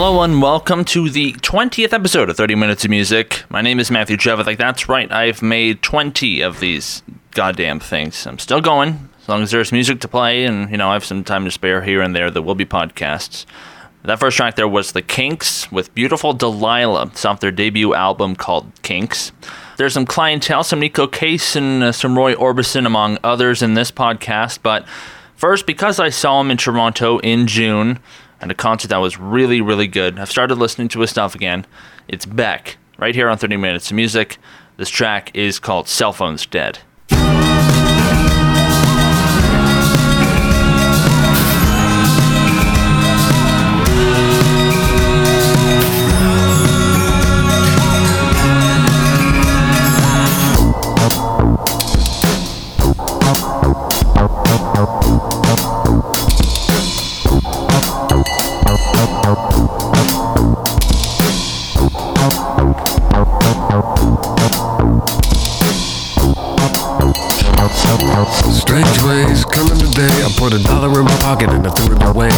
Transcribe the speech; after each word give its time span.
Hello 0.00 0.22
and 0.22 0.40
welcome 0.40 0.84
to 0.84 1.10
the 1.10 1.32
20th 1.32 1.92
episode 1.92 2.30
of 2.30 2.36
30 2.36 2.54
Minutes 2.54 2.84
of 2.84 2.90
Music. 2.90 3.42
My 3.48 3.62
name 3.62 3.80
is 3.80 3.90
Matthew 3.90 4.16
Like 4.24 4.56
That's 4.56 4.88
right, 4.88 5.10
I've 5.10 5.42
made 5.42 5.82
20 5.82 6.40
of 6.40 6.60
these 6.60 7.02
goddamn 7.32 7.80
things. 7.80 8.24
I'm 8.24 8.38
still 8.38 8.60
going, 8.60 9.08
as 9.20 9.28
long 9.28 9.42
as 9.42 9.50
there's 9.50 9.72
music 9.72 9.98
to 10.02 10.06
play 10.06 10.44
and, 10.44 10.70
you 10.70 10.76
know, 10.76 10.90
I 10.90 10.92
have 10.92 11.04
some 11.04 11.24
time 11.24 11.44
to 11.46 11.50
spare 11.50 11.82
here 11.82 12.00
and 12.00 12.14
there, 12.14 12.30
there 12.30 12.42
will 12.42 12.54
be 12.54 12.64
podcasts. 12.64 13.44
That 14.04 14.20
first 14.20 14.36
track 14.36 14.54
there 14.54 14.68
was 14.68 14.92
The 14.92 15.02
Kinks 15.02 15.72
with 15.72 15.92
Beautiful 15.96 16.32
Delilah. 16.32 17.08
It's 17.08 17.24
off 17.24 17.40
their 17.40 17.50
debut 17.50 17.92
album 17.92 18.36
called 18.36 18.70
Kinks. 18.82 19.32
There's 19.78 19.94
some 19.94 20.06
clientele, 20.06 20.62
some 20.62 20.80
Neko 20.80 21.10
Case 21.10 21.56
and 21.56 21.82
uh, 21.82 21.90
some 21.90 22.16
Roy 22.16 22.34
Orbison, 22.34 22.86
among 22.86 23.18
others, 23.24 23.62
in 23.62 23.74
this 23.74 23.90
podcast. 23.90 24.60
But 24.62 24.86
first, 25.34 25.66
because 25.66 25.98
I 25.98 26.10
saw 26.10 26.40
him 26.40 26.52
in 26.52 26.56
Toronto 26.56 27.18
in 27.18 27.48
June 27.48 27.98
at 28.40 28.50
a 28.50 28.54
concert 28.54 28.88
that 28.88 28.98
was 28.98 29.18
really, 29.18 29.60
really 29.60 29.86
good, 29.86 30.18
I've 30.18 30.30
started 30.30 30.56
listening 30.56 30.88
to 30.88 31.00
his 31.00 31.10
stuff 31.10 31.34
again. 31.34 31.66
It's 32.06 32.26
Beck, 32.26 32.76
right 32.98 33.14
here 33.14 33.28
on 33.28 33.38
30 33.38 33.56
Minutes 33.56 33.90
of 33.90 33.96
Music. 33.96 34.38
This 34.76 34.90
track 34.90 35.34
is 35.34 35.58
called 35.58 35.88
Cell 35.88 36.12
Phones 36.12 36.46
Dead. 36.46 36.78
Ways 69.02 69.44
coming 69.44 69.78
today. 69.78 70.10
I 70.24 70.32
put 70.36 70.52
a 70.52 70.62
dollar 70.62 70.88
in 71.00 71.04
my 71.04 71.18
pocket 71.18 71.50
and 71.50 71.66
I 71.66 71.70
threw 71.70 71.96
it 71.96 72.02
away. 72.02 72.30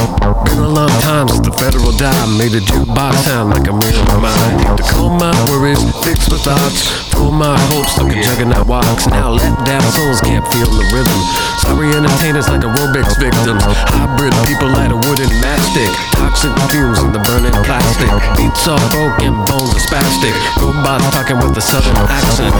Been 0.44 0.59
a 0.59 0.69
long 0.69 0.91
time 1.00 1.28
since 1.28 1.47
the 1.47 1.53
federal 1.53 1.93
dime 1.93 2.38
made 2.38 2.54
a 2.54 2.60
jukebox 2.60 3.15
sound 3.25 3.50
like 3.50 3.69
a 3.69 3.72
mirror 3.72 4.04
of 4.15 4.21
mine. 4.22 4.76
To 4.76 4.82
calm 4.82 5.19
my 5.19 5.32
worries, 5.50 5.81
fix 6.04 6.31
my 6.31 6.38
thoughts, 6.38 7.09
pull 7.21 7.37
my 7.37 7.53
hopes 7.69 8.01
like 8.01 8.17
a 8.17 8.23
juggernaut 8.25 8.65
walks. 8.65 9.05
Now 9.13 9.37
let 9.37 9.53
down 9.69 9.85
souls 9.93 10.25
can't 10.25 10.45
feel 10.49 10.71
the 10.73 10.87
rhythm. 10.97 11.21
Sorry 11.61 11.93
entertainers 11.93 12.49
like 12.49 12.65
aerobics 12.65 13.13
victims. 13.21 13.61
Hybrid 13.93 14.33
people 14.49 14.73
light 14.73 14.89
a 14.89 14.97
wooden 14.97 15.29
matchstick. 15.45 15.93
Toxic 16.17 16.57
fumes 16.73 17.05
in 17.05 17.13
the 17.13 17.21
burning 17.29 17.53
plastic. 17.69 18.09
Beats 18.41 18.65
are 18.65 18.81
broken, 18.89 19.37
bones 19.45 19.77
are 19.77 19.85
spastic. 19.85 20.33
Robots 20.57 21.05
talking 21.13 21.37
with 21.37 21.53
a 21.61 21.61
southern 21.61 21.97
accent. 22.09 22.57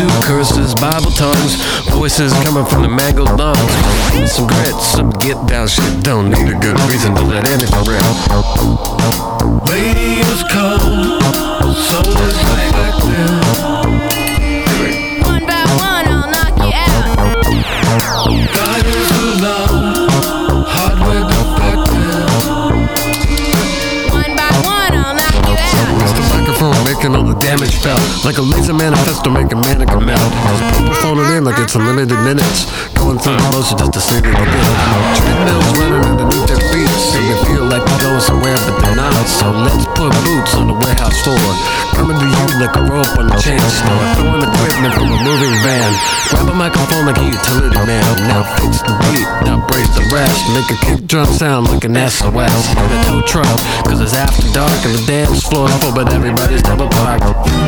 Do 0.00 0.08
curses, 0.24 0.72
Bible 0.80 1.12
tongues, 1.12 1.60
voices 1.92 2.32
coming 2.40 2.64
from 2.64 2.82
the 2.82 2.88
mangled 2.88 3.36
lungs. 3.36 3.60
Some 4.32 4.48
grits, 4.48 4.88
some 4.96 5.10
get 5.20 5.36
down 5.44 5.68
shit. 5.68 6.00
Don't 6.00 6.32
need 6.32 6.48
a 6.48 6.56
good 6.56 6.80
reason 6.88 7.14
to 7.14 7.22
let 7.28 7.44
anything 7.44 7.84
rip. 7.84 8.00
Radio's 9.68 10.42
cold, 10.48 11.20
so 11.76 12.00
distracted. 12.02 12.78
One 13.18 13.97
am 27.60 27.64
a 27.64 27.67
felt. 27.82 28.02
Like 28.24 28.38
a 28.38 28.42
laser 28.42 28.74
manifesto 28.74 29.30
making 29.30 29.60
mannequin 29.60 30.04
melt. 30.04 30.32
Just 30.50 30.62
people 30.74 30.94
phoning 31.02 31.28
in 31.36 31.44
like 31.44 31.58
it's 31.58 31.74
unlimited 31.74 32.18
minutes. 32.26 32.66
Going 32.94 33.18
through 33.18 33.38
the 33.38 33.48
motion 33.54 33.78
just 33.78 33.92
to 33.94 34.00
see 34.00 34.20
that 34.20 34.34
they 34.34 34.48
did. 34.50 34.76
Treadmills 35.18 35.68
running 35.78 36.04
underneath 36.04 36.46
their 36.50 36.62
feet. 36.70 36.90
So 36.98 37.18
they 37.18 37.38
feel 37.46 37.64
like 37.66 37.84
they're 37.86 38.04
going 38.04 38.22
somewhere, 38.22 38.58
but 38.66 38.76
they're 38.82 38.98
not. 38.98 39.14
So 39.26 39.50
let's 39.50 39.86
put 39.94 40.10
boots 40.26 40.54
on 40.58 40.66
the 40.68 40.76
warehouse 40.76 41.18
floor. 41.22 41.48
Coming 41.94 42.18
to 42.18 42.28
you 42.28 42.46
like 42.58 42.74
a 42.74 42.84
rope 42.86 43.14
on 43.18 43.30
a 43.30 43.36
chain 43.38 43.62
store. 43.62 44.04
Throwing 44.18 44.42
equipment 44.42 44.92
from 44.94 45.08
a 45.10 45.18
moving 45.22 45.54
van. 45.62 45.90
Grab 46.30 46.48
a 46.48 46.54
microphone 46.54 47.06
like 47.06 47.18
a 47.18 47.26
utility 47.26 47.80
man. 47.86 48.06
Now 48.28 48.42
fix 48.58 48.82
the 48.82 48.94
beat, 49.08 49.28
now 49.46 49.62
brace 49.66 49.90
the 49.94 50.04
rest. 50.12 50.38
Make 50.54 50.70
a 50.70 50.78
kick 50.84 51.06
drum 51.06 51.26
sound 51.26 51.68
like 51.68 51.84
an 51.84 51.94
SOS. 51.94 52.54
In 52.74 52.90
a 52.90 52.98
tow 53.06 53.22
truck, 53.26 53.58
cause 53.86 54.00
it's 54.00 54.14
after 54.14 54.46
dark 54.52 54.78
and 54.84 54.94
the 54.94 55.04
dance 55.06 55.42
floor's 55.46 55.72
full, 55.82 55.92
but 55.92 56.12
everybody's 56.12 56.62
double 56.62 56.88
parked. 56.88 57.67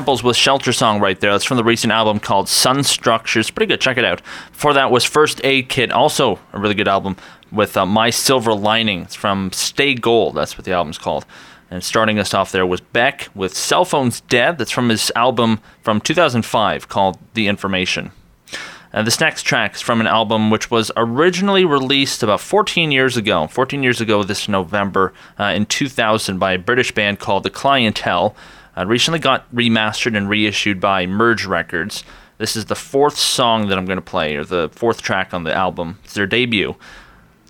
Temples 0.00 0.22
with 0.22 0.34
Shelter 0.34 0.72
Song 0.72 0.98
right 0.98 1.20
there. 1.20 1.30
That's 1.32 1.44
from 1.44 1.58
the 1.58 1.62
recent 1.62 1.92
album 1.92 2.20
called 2.20 2.48
Sun 2.48 2.84
Structures. 2.84 3.50
Pretty 3.50 3.68
good. 3.68 3.82
Check 3.82 3.98
it 3.98 4.04
out. 4.06 4.22
Before 4.50 4.72
that 4.72 4.90
was 4.90 5.04
First 5.04 5.42
Aid 5.44 5.68
Kit, 5.68 5.92
also 5.92 6.38
a 6.54 6.58
really 6.58 6.74
good 6.74 6.88
album 6.88 7.16
with 7.52 7.76
uh, 7.76 7.84
My 7.84 8.08
Silver 8.08 8.54
Lining. 8.54 9.02
It's 9.02 9.14
from 9.14 9.52
Stay 9.52 9.92
Gold. 9.92 10.36
That's 10.36 10.56
what 10.56 10.64
the 10.64 10.72
album's 10.72 10.96
called. 10.96 11.26
And 11.70 11.84
starting 11.84 12.18
us 12.18 12.32
off 12.32 12.50
there 12.50 12.64
was 12.64 12.80
Beck 12.80 13.28
with 13.34 13.54
Cell 13.54 13.84
Phones 13.84 14.22
Dead. 14.22 14.56
That's 14.56 14.70
from 14.70 14.88
his 14.88 15.12
album 15.14 15.60
from 15.82 16.00
2005 16.00 16.88
called 16.88 17.18
The 17.34 17.46
Information. 17.46 18.10
Uh, 18.94 19.02
this 19.02 19.20
next 19.20 19.42
track 19.42 19.74
is 19.74 19.82
from 19.82 20.00
an 20.00 20.06
album 20.06 20.48
which 20.48 20.70
was 20.70 20.90
originally 20.96 21.66
released 21.66 22.22
about 22.22 22.40
14 22.40 22.90
years 22.90 23.18
ago. 23.18 23.46
14 23.48 23.82
years 23.82 24.00
ago 24.00 24.22
this 24.22 24.48
November 24.48 25.12
uh, 25.38 25.52
in 25.54 25.66
2000 25.66 26.38
by 26.38 26.52
a 26.52 26.58
British 26.58 26.90
band 26.90 27.18
called 27.18 27.42
The 27.42 27.50
Clientele. 27.50 28.34
Uh, 28.76 28.86
recently 28.86 29.18
got 29.18 29.52
remastered 29.54 30.16
and 30.16 30.28
reissued 30.28 30.80
by 30.80 31.06
Merge 31.06 31.44
Records. 31.44 32.04
This 32.38 32.56
is 32.56 32.66
the 32.66 32.74
fourth 32.74 33.18
song 33.18 33.68
that 33.68 33.76
I'm 33.76 33.84
going 33.84 33.98
to 33.98 34.02
play, 34.02 34.36
or 34.36 34.44
the 34.44 34.70
fourth 34.72 35.02
track 35.02 35.34
on 35.34 35.44
the 35.44 35.52
album. 35.54 35.98
It's 36.04 36.14
their 36.14 36.26
debut. 36.26 36.74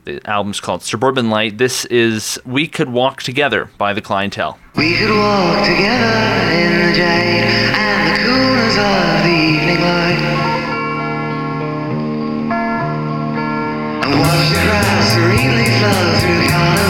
The 0.05 0.21
album's 0.29 0.61
called 0.61 0.83
Suburban 0.83 1.29
Light. 1.31 1.59
This 1.59 1.85
is 1.85 2.41
We 2.47 2.67
Could 2.67 2.89
Walk 2.89 3.23
Together 3.23 3.71
by 3.77 3.93
The 3.93 4.01
Clientele. 4.01 4.59
We 4.75 4.97
could 4.97 5.11
walk 5.11 5.65
together 5.65 6.17
in 6.57 6.87
the 6.87 6.93
jade 6.95 7.45
and 7.77 8.09
the 8.09 8.17
coolness 8.25 8.77
of 8.79 9.23
the 9.23 9.31
evening 9.31 9.81
light. 9.81 10.19
And 14.03 14.19
watch 14.19 14.49
the 14.49 14.57
crowd 14.65 15.05
serenely 15.13 15.69
flow 15.79 16.01
through 16.19 16.49
carnivals, 16.49 16.90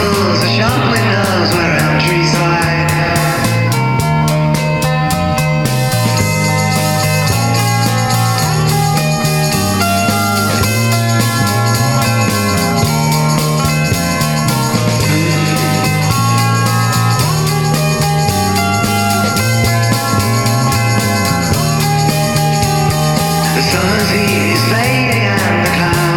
Is 23.73 24.65
fading 24.65 25.23
and 25.23 25.65
the 25.65 25.71
clown 25.71 26.10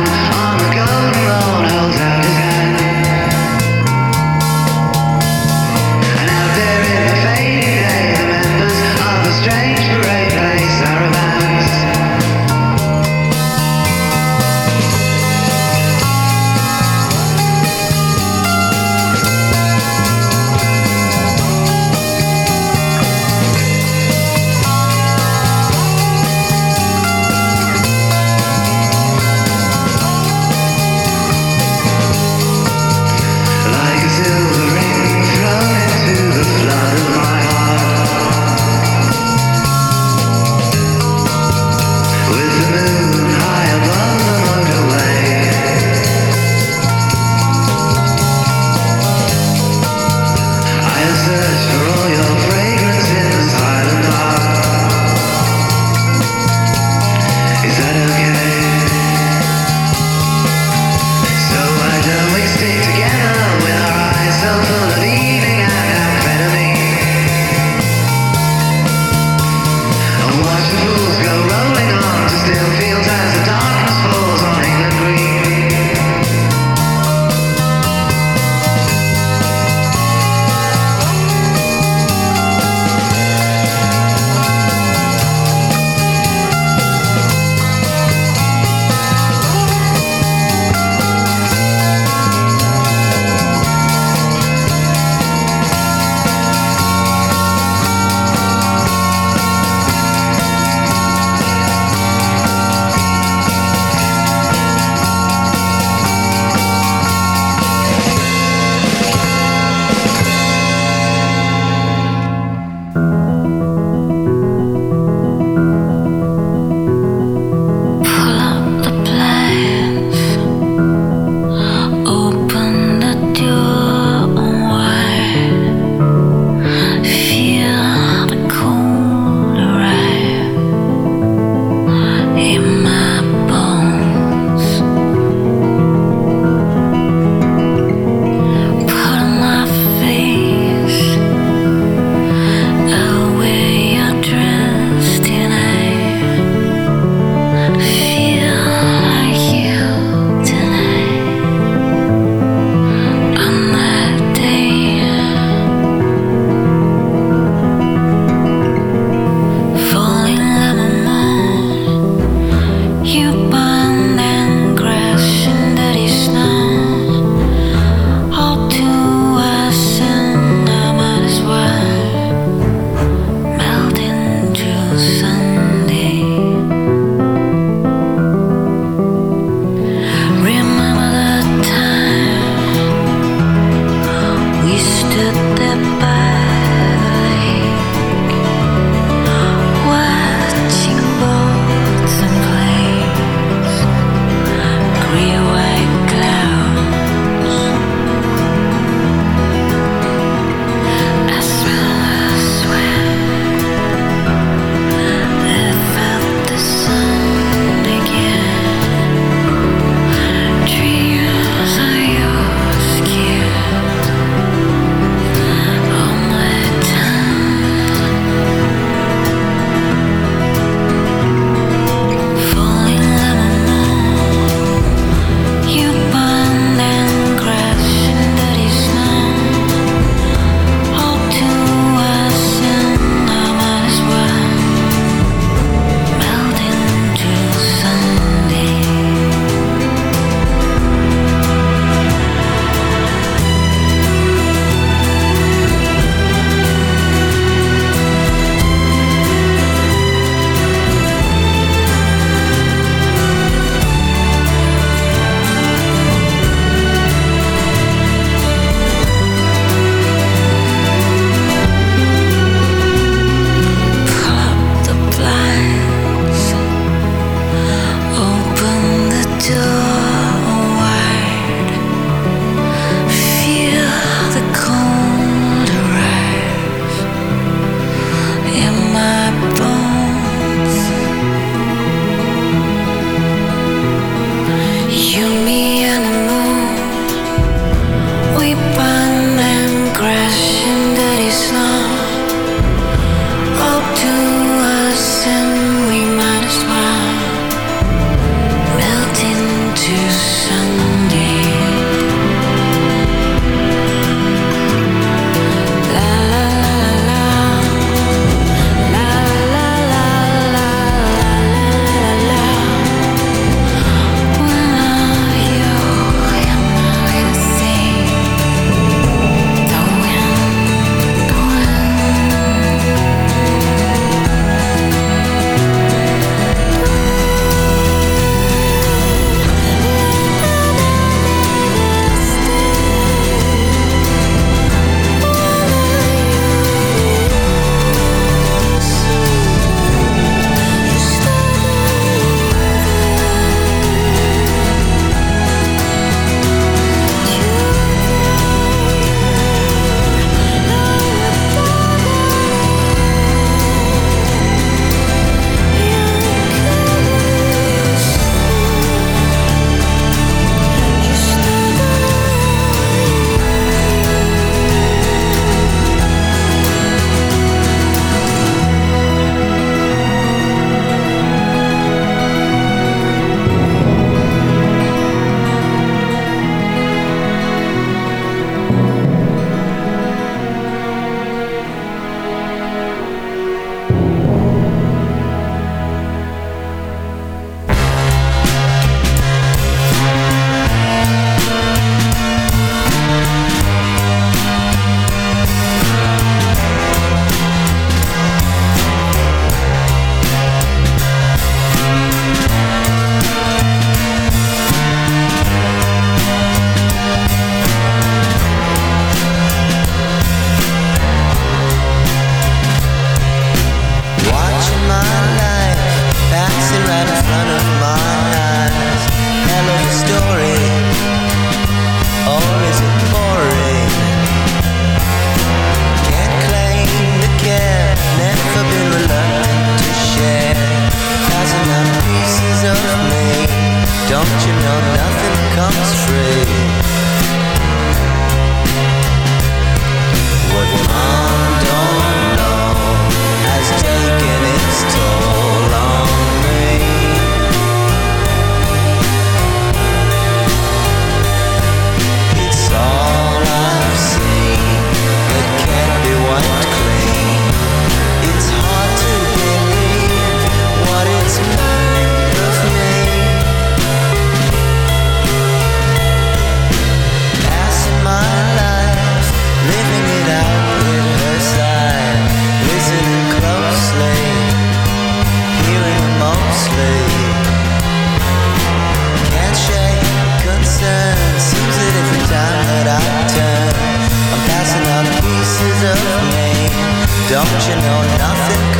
you 487.75 487.81
know 487.81 488.01
nothing. 488.17 488.72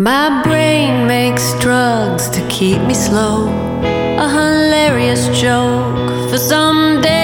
My 0.00 0.42
brain 0.42 1.06
makes 1.06 1.52
drugs 1.58 2.30
to 2.30 2.40
keep 2.48 2.80
me 2.80 2.94
slow. 2.94 3.48
A 4.18 4.26
hilarious 4.30 5.28
joke 5.38 6.30
for 6.30 6.38
some 6.38 7.02
day. 7.02 7.19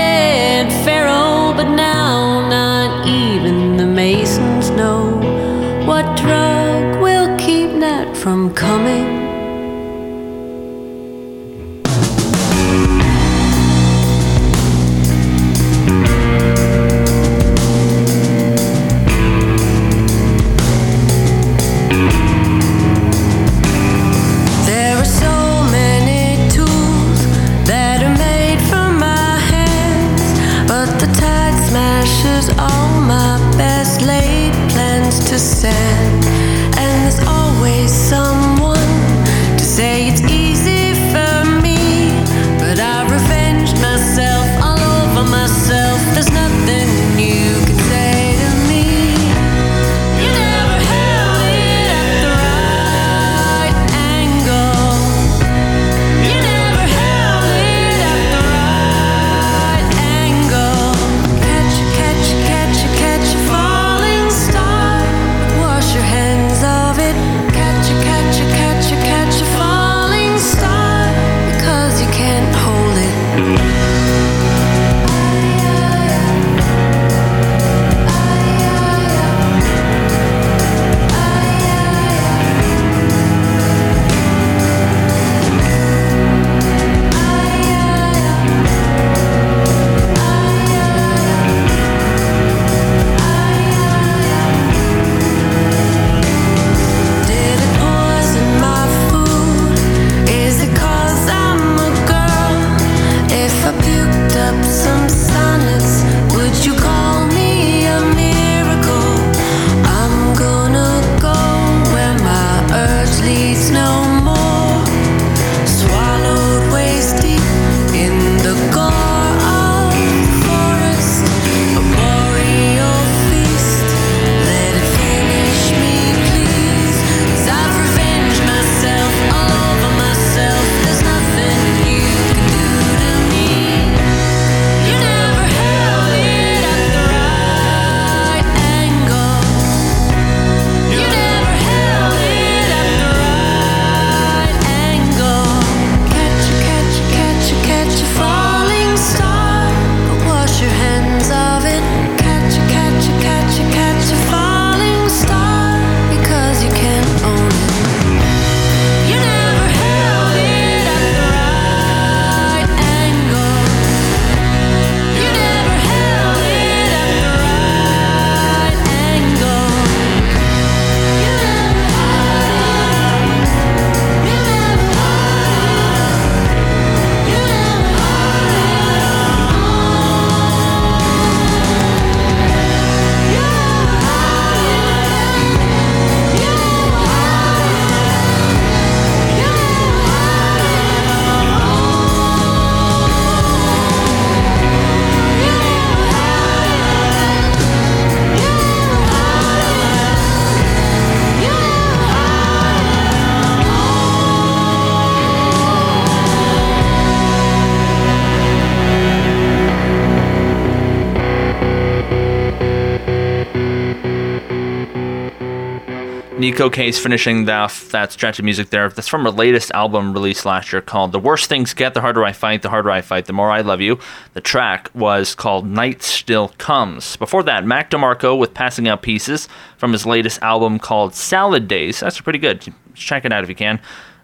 Neko 216.57 216.73
Case 216.73 216.99
finishing 216.99 217.45
that, 217.45 217.71
that 217.91 218.13
stretch 218.13 218.39
of 218.39 218.45
music 218.47 218.71
there. 218.71 218.89
That's 218.89 219.09
from 219.09 219.25
her 219.25 219.31
latest 219.31 219.71
album 219.73 220.15
released 220.15 220.47
last 220.47 220.73
year 220.73 220.81
called 220.81 221.13
The 221.13 221.19
Worse 221.19 221.47
Things 221.47 221.75
Get, 221.75 221.93
The 221.93 222.01
Harder 222.01 222.25
I 222.25 222.33
Fight, 222.33 222.63
The 222.63 222.71
Harder 222.71 222.91
I 222.91 223.03
Fight, 223.03 223.27
The 223.27 223.35
More 223.35 223.51
I 223.51 223.61
Love 223.61 223.83
You. 223.83 223.99
The 224.33 224.41
track 224.41 224.89
was 224.95 225.35
called 225.35 225.67
Night 225.67 226.03
Still 226.03 226.55
Comes. 226.57 227.19
Before 227.19 227.43
that, 227.43 227.67
Mac 227.67 227.91
DeMarco 227.91 228.39
with 228.39 228.55
Passing 228.55 228.89
Out 228.89 229.03
Pieces 229.03 229.51
from 229.77 229.93
his 229.93 230.07
latest 230.07 230.41
album 230.41 230.79
called 230.79 231.15
Salad 231.15 231.69
Days. 231.69 232.01
That's 232.01 232.23
pretty 232.23 232.39
good. 232.39 232.67
Check 232.95 233.27
it 233.27 233.33
out 233.33 233.45
if 233.45 233.51
you 233.51 233.55
can. 233.55 233.79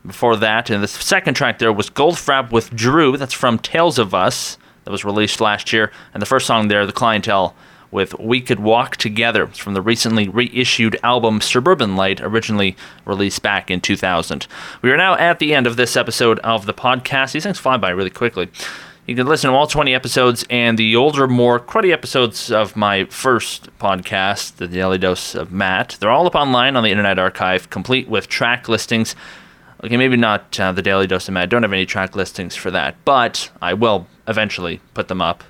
Before 0.06 0.34
that, 0.36 0.70
and 0.70 0.82
the 0.82 0.88
second 0.88 1.34
track 1.34 1.58
there 1.58 1.70
was 1.70 1.90
"Gold 1.90 2.14
Goldfrapp 2.14 2.50
with 2.50 2.74
Drew. 2.74 3.18
That's 3.18 3.34
from 3.34 3.58
Tales 3.58 3.98
of 3.98 4.14
Us. 4.14 4.56
That 4.84 4.90
was 4.90 5.04
released 5.04 5.42
last 5.42 5.70
year. 5.70 5.92
And 6.14 6.22
the 6.22 6.26
first 6.26 6.46
song 6.46 6.68
there, 6.68 6.86
The 6.86 6.92
Clientele 6.92 7.54
with 7.92 8.18
We 8.18 8.40
Could 8.40 8.58
Walk 8.58 8.96
Together 8.96 9.46
from 9.46 9.74
the 9.74 9.82
recently 9.82 10.28
reissued 10.28 10.98
album 11.04 11.40
Suburban 11.40 11.94
Light, 11.94 12.20
originally 12.20 12.76
released 13.04 13.42
back 13.42 13.70
in 13.70 13.80
2000. 13.80 14.48
We 14.80 14.90
are 14.90 14.96
now 14.96 15.14
at 15.14 15.38
the 15.38 15.54
end 15.54 15.68
of 15.68 15.76
this 15.76 15.96
episode 15.96 16.40
of 16.40 16.66
the 16.66 16.74
podcast. 16.74 17.32
These 17.32 17.44
things 17.44 17.58
fly 17.60 17.76
by 17.76 17.90
really 17.90 18.10
quickly. 18.10 18.48
You 19.06 19.16
can 19.16 19.26
listen 19.26 19.50
to 19.50 19.56
all 19.56 19.66
20 19.66 19.92
episodes 19.94 20.44
and 20.48 20.78
the 20.78 20.96
older, 20.96 21.26
more 21.28 21.60
cruddy 21.60 21.92
episodes 21.92 22.50
of 22.50 22.76
my 22.76 23.04
first 23.06 23.68
podcast, 23.78 24.56
The 24.56 24.68
Daily 24.68 24.96
Dose 24.96 25.34
of 25.34 25.52
Matt. 25.52 25.96
They're 26.00 26.10
all 26.10 26.26
up 26.26 26.36
online 26.36 26.76
on 26.76 26.84
the 26.84 26.90
Internet 26.90 27.18
Archive, 27.18 27.68
complete 27.68 28.08
with 28.08 28.28
track 28.28 28.68
listings. 28.68 29.14
Okay, 29.84 29.96
maybe 29.96 30.16
not 30.16 30.58
uh, 30.58 30.70
The 30.70 30.82
Daily 30.82 31.08
Dose 31.08 31.26
of 31.26 31.34
Matt. 31.34 31.42
I 31.42 31.46
don't 31.46 31.64
have 31.64 31.72
any 31.72 31.84
track 31.84 32.14
listings 32.14 32.54
for 32.54 32.70
that, 32.70 32.94
but 33.04 33.50
I 33.60 33.74
will 33.74 34.06
eventually 34.28 34.80
put 34.94 35.08
them 35.08 35.20
up 35.20 35.42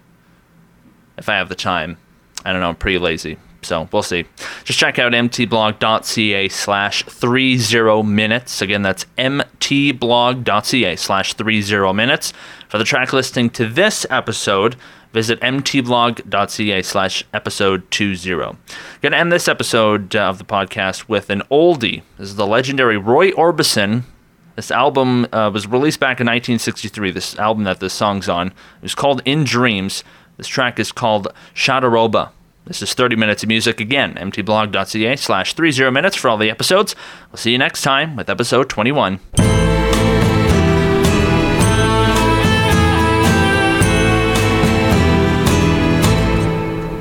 if 1.19 1.29
I 1.29 1.35
have 1.35 1.51
the 1.51 1.55
time. 1.55 1.99
I 2.45 2.53
don't 2.53 2.61
know, 2.61 2.69
I'm 2.69 2.77
pretty 2.77 2.99
lazy. 2.99 3.39
So 3.63 3.89
we'll 3.93 4.03
see. 4.03 4.25
Just 4.65 4.79
check 4.79 4.99
out 4.99 5.13
mtblog.ca 5.13 6.49
slash 6.49 7.05
30 7.05 8.03
minutes. 8.03 8.61
Again, 8.61 8.83
that's 8.83 9.07
mtblog.ca 9.17 10.97
slash 10.97 11.35
30 11.35 11.93
minutes. 11.93 12.33
For 12.69 12.79
the 12.79 12.85
track 12.85 13.13
listing 13.13 13.51
to 13.51 13.69
this 13.69 14.05
episode, 14.11 14.77
visit 15.13 15.41
mtblog.ca 15.41 16.83
slash 16.83 17.25
episode 17.33 17.91
20. 17.91 18.31
Going 18.35 18.59
to 19.03 19.17
end 19.17 19.31
this 19.33 19.47
episode 19.49 20.17
uh, 20.17 20.29
of 20.29 20.39
the 20.39 20.45
podcast 20.45 21.09
with 21.09 21.31
an 21.31 21.43
oldie. 21.51 22.03
This 22.19 22.31
is 22.31 22.37
the 22.37 22.47
legendary 22.47 22.97
Roy 22.97 23.31
Orbison. 23.31 24.03
This 24.57 24.71
album 24.71 25.27
uh, 25.33 25.51
was 25.53 25.67
released 25.67 25.99
back 25.99 26.21
in 26.21 26.27
1963, 26.27 27.11
this 27.11 27.39
album 27.39 27.65
that 27.65 27.81
this 27.81 27.95
song's 27.95 28.29
on. 28.29 28.49
It 28.49 28.83
was 28.83 28.95
called 28.95 29.23
In 29.25 29.45
Dreams. 29.45 30.05
This 30.37 30.49
track 30.49 30.79
is 30.79 30.93
called 30.93 31.29
Shahdaroba. 31.55 32.31
This 32.65 32.81
is 32.83 32.95
30 32.95 33.17
minutes 33.17 33.43
of 33.43 33.49
music 33.49 33.81
again. 33.81 34.15
mtblog.ca 34.15 35.17
slash 35.17 35.55
30 35.55 35.91
minutes 35.91 36.17
for 36.17 36.29
all 36.29 36.39
the 36.39 36.51
episodes. 36.51 36.95
We'll 37.31 37.39
see 37.39 37.53
you 37.53 37.59
next 37.59 37.83
time 37.83 38.17
with 38.17 38.31
episode 38.31 38.69
21. 38.69 39.21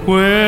Well, 0.08 0.41